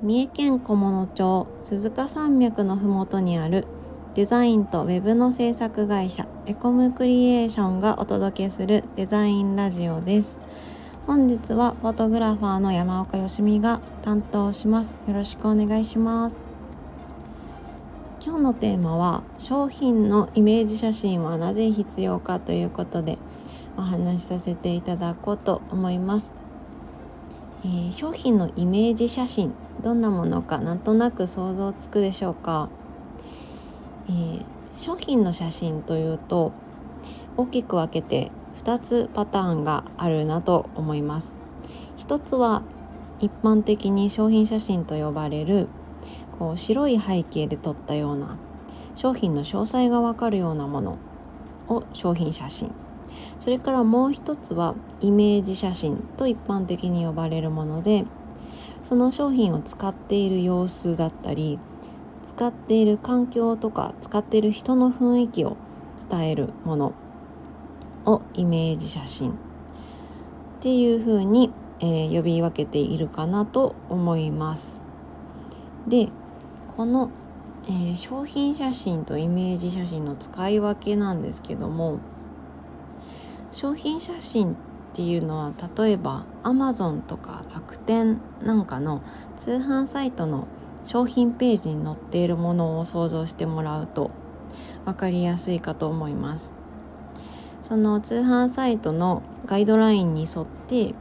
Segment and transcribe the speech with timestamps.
[0.00, 3.66] 三重県菰野町鈴鹿山脈のふもとにある
[4.14, 10.38] デザインとウェブの制作会社エコムクリエーションがお届けするデザインラジオです。
[11.08, 15.00] 本日はフォトグラファーの山岡よしみが担当します。
[15.08, 16.36] よろしくお願いします。
[18.24, 23.18] 今日のテーマは商品のイメージ写真はなぜ必要かということで
[23.76, 26.47] お話しさせていただこうと思います。
[27.64, 32.68] えー、商品のイメージ写真どんなものかなんとなく想像つくでしょうか、
[34.08, 34.44] えー、
[34.76, 36.52] 商品の写真というと
[37.36, 41.34] 大きく分けて2つパターンがあるなと思います。
[41.96, 42.62] 一つは
[43.20, 45.68] 一般的に商品写真と呼ばれる
[46.38, 48.36] こう白い背景で撮ったような
[48.94, 50.98] 商品の詳細がわかるようなもの
[51.68, 52.70] を商品写真。
[53.38, 58.04] それからもう一つはイメージ写真と一般的に呼ばれるもので
[58.82, 61.58] その商品を使っている様子だったり
[62.24, 65.56] 使っている環境とか使っている人の雰囲気を
[66.10, 66.94] 伝えるもの
[68.04, 69.34] をイメージ写真っ
[70.60, 74.76] ていうふうに、えー、呼び分けているかなと思います。
[75.86, 76.08] で
[76.76, 77.10] この、
[77.66, 81.98] えー、商品写真とイメージ写真の使い分けなんですけども
[83.50, 84.56] 商品写真っ
[84.92, 89.02] ていうのは例えば Amazon とか楽天なんかの
[89.36, 90.46] 通販サイトの
[90.84, 94.10] 商品ページに載っているものを想像してもらうと
[94.84, 96.52] 分かりやすいかと思います。
[97.62, 100.94] その通販サイトのガイドラインに沿って、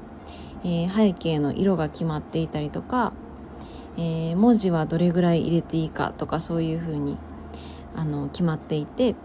[0.65, 3.13] えー、背景の色が決まっていたりとか、
[3.95, 7.17] えー、文字はどれぐらい入れていいかとかそういうふうに
[7.95, 9.15] あの決まっていて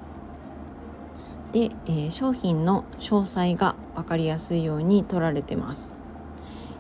[1.53, 5.93] で、えー、商品の詳細が分かりやすいように取られてます。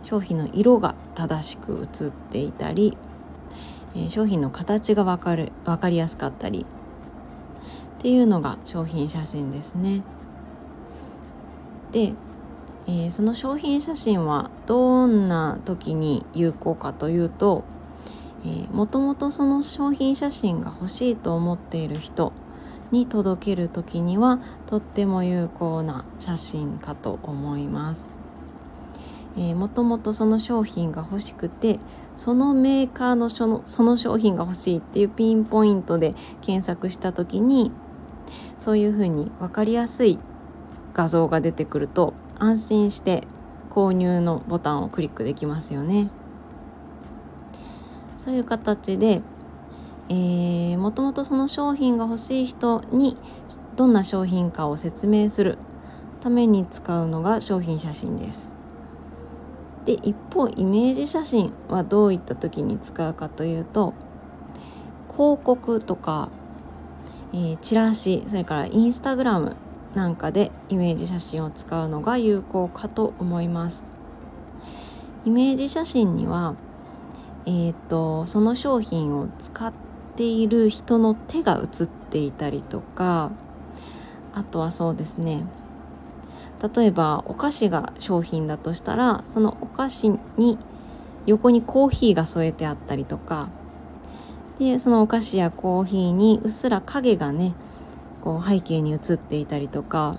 [0.04, 2.96] 商品の色が正しく写っていたり、
[3.94, 6.66] えー、商品の形が分かる分かりやすかったり。
[7.98, 10.02] っていうのが商品写真ですね。
[11.92, 12.14] で、
[12.86, 17.64] えー、その商品写真はどんな時に有効かというと
[18.72, 22.32] もともとその商品写真が欲しいと思っている人
[22.92, 28.10] に届ける時にはとっても有効な写真かと思います。
[29.36, 31.80] えー、もともとその商品が欲しくて
[32.14, 37.72] そのメーカーのそのその商品が欲しいっていうピンポイントで検索した時に
[38.58, 40.18] そういうふうに分かりやすい
[40.94, 43.24] 画像が出てくると安心して
[43.70, 46.10] 購入のボタンをクリックできますよね。
[48.18, 49.22] そういう形で
[50.12, 53.16] えー、もともとその商品が欲しい人に
[53.76, 55.56] どんな商品かを説明する
[56.20, 58.50] ために使うのが商品写真です。
[59.86, 63.94] で一方イメージ写真はどういった時に使うかというと
[65.10, 66.28] 広告とか、
[67.32, 69.56] えー、チラシそれからインスタグラム
[69.94, 73.82] なんかでイメージ写真を使うのが有効かと思います。
[75.24, 76.54] イメージ写真には、
[77.46, 79.72] えーとその商品を使っ
[80.16, 83.30] ている人の手が写っていたりとか
[84.34, 85.44] あとはそうですね
[86.76, 90.58] 例えばお菓子が商品だとしたらそのお菓子に
[91.26, 93.48] 横にコーヒーが添えてあったりとか
[94.58, 97.54] でそのお菓子やコーヒーにうっすら影がね
[98.20, 100.12] こう背景に映っていたりとか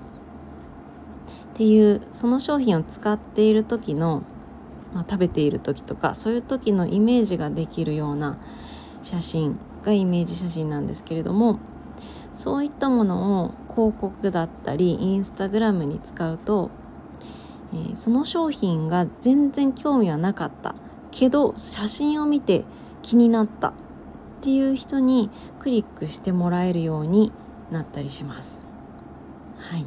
[1.54, 4.24] っていうその商品を使っている時の、
[4.94, 8.38] まあ、食べている時とかそういう時のイメージができるような
[9.04, 11.60] 写真がイメージ写真なんですけれども
[12.34, 16.72] そういったものを広告だったりインスタグラムに使うと、
[17.74, 20.76] えー、その商品が全然興味はなかった。
[21.12, 22.66] けど写真を見て
[23.04, 23.70] 気になった。
[23.70, 23.74] っ
[24.42, 25.30] ていう人に
[25.60, 27.32] クリックしてもらえるように
[27.72, 28.60] なったりします。
[29.58, 29.86] はい、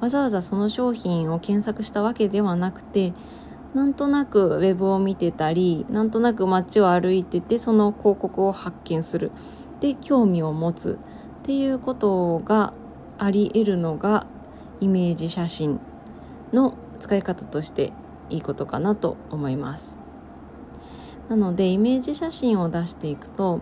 [0.00, 3.14] わざわざその商品を検索したわけではなくて
[3.74, 9.30] なんとなくウェブを見てたりなんとなく街を歩いててその広告を発見する。
[9.80, 10.98] で興味を持つ。
[11.40, 12.74] っていうことが
[13.18, 14.26] あり得るのが
[14.80, 15.80] イメージ写真
[16.52, 17.92] の使い方として
[18.28, 19.94] いいことかなと思います。
[21.28, 23.60] なのでイメージ写真を出していくと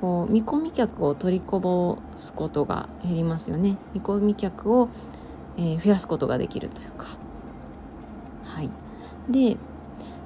[0.00, 3.78] こう見込み客を取りこぼすことが減りますよね。
[3.94, 4.88] 見込み客を、
[5.56, 7.06] えー、増やすことができるというか。
[8.44, 8.70] はい。
[9.30, 9.56] で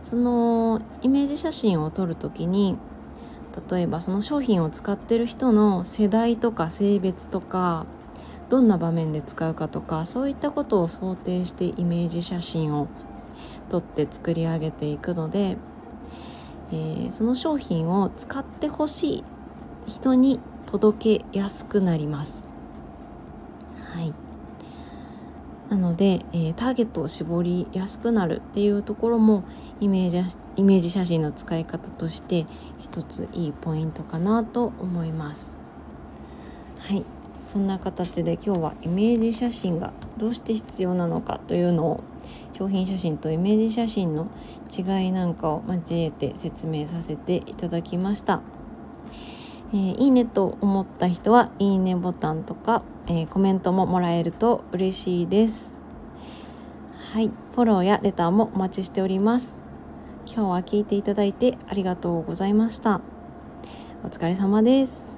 [0.03, 2.77] そのイメージ写真を撮る時に
[3.71, 7.87] 例えばその商品を使ってる人の世代とか性別とか
[8.49, 12.89] どんな場面で使うかとかそういったことを想定してイメージ写真を
[13.69, 15.57] 撮って作り上げていくので、
[16.73, 19.25] えー、その商品を使ってほしい
[19.87, 22.43] 人に届けやすくなります。
[23.93, 24.15] はい
[25.71, 29.45] なので、えー、ターゲットを絞りやすくなるっていうところも
[29.81, 32.45] イメージイメージ写真の使い方として
[32.81, 35.55] 一ついいポイントかなと思います。
[36.81, 37.05] はい
[37.45, 42.05] そんな形で今日はイメージ写真がどうして必要なのかというのを
[42.53, 44.29] 商品写真とイメージ写真の
[44.77, 48.41] 違いなんかを交えて説明させていただきました。
[49.73, 55.73] えー、いいねと思った人はいいねボタンとか、えー、コメントももらえると嬉しいです。
[57.13, 57.31] はい。
[57.55, 59.55] フォローやレターもお待ちしております。
[60.27, 63.01] 今日は聞いていただいてありがとうございました。
[64.05, 65.10] お疲れ様です。